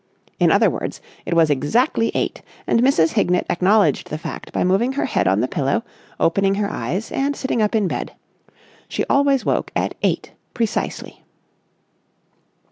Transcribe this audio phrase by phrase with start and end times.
[0.39, 3.11] In other words, it was exactly eight; and Mrs.
[3.13, 5.83] Hignett acknowledged the fact by moving her head on the pillow,
[6.19, 8.13] opening her eyes, and sitting up in bed.
[8.87, 11.23] She always woke at eight precisely.